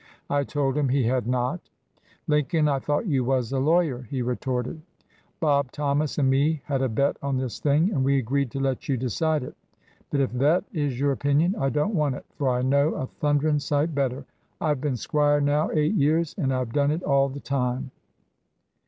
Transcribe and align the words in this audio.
I 0.31 0.43
told 0.43 0.75
him 0.79 0.89
he 0.89 1.03
had 1.03 1.27
not. 1.27 1.69
'Lincoln, 2.27 2.67
I 2.67 2.79
thought 2.79 3.05
you 3.05 3.23
was 3.23 3.51
a 3.51 3.59
lawyer,' 3.59 4.01
he 4.09 4.23
re 4.23 4.35
torted. 4.35 4.79
'Bob 5.39 5.71
Thomas 5.71 6.17
and 6.17 6.27
me 6.27 6.63
had 6.65 6.81
a 6.81 6.89
bet 6.89 7.17
on 7.21 7.37
this 7.37 7.59
thing, 7.59 7.91
and 7.93 8.03
we 8.03 8.17
agreed 8.17 8.49
to 8.49 8.59
let 8.59 8.89
you 8.89 8.97
decide 8.97 9.43
it; 9.43 9.53
but 10.09 10.19
if 10.19 10.31
thet 10.31 10.63
is 10.73 10.99
your 10.99 11.11
opinion, 11.11 11.53
I 11.55 11.69
don't 11.69 11.93
want 11.93 12.15
it, 12.15 12.25
for 12.33 12.49
I 12.49 12.63
know 12.63 12.95
a 12.95 13.05
thunderin' 13.19 13.59
sight 13.59 13.93
better. 13.93 14.25
I 14.59 14.73
've 14.73 14.81
been 14.81 14.97
Squire 14.97 15.39
now 15.39 15.69
eight 15.71 15.93
years, 15.93 16.33
and 16.35 16.51
I 16.51 16.61
J 16.61 16.65
ve 16.65 16.71
done 16.73 16.89
it 16.89 17.03
all 17.03 17.29
the 17.29 17.39
time!'' 17.39 17.91